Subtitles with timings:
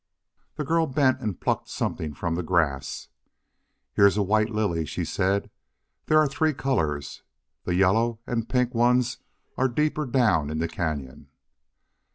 [0.55, 3.07] The girl bent and plucked something from the grass.
[3.93, 5.51] "Here's a white lily," she said.
[6.07, 7.21] "There are three colors.
[7.65, 9.19] The yellow and pink ones
[9.59, 11.27] are deeper down in the cañon."